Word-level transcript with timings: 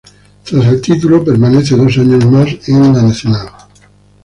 Tras 0.43 0.65
el 0.65 0.81
título 0.81 1.23
permanece 1.23 1.77
dos 1.77 1.95
años 1.99 2.25
más 2.25 2.67
en 2.67 2.91
Nacional. 2.93 3.49